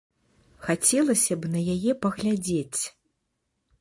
Хацелася 0.69 1.37
б 1.43 1.51
на 1.57 1.63
яе 1.75 1.91
паглядзець. 2.07 2.81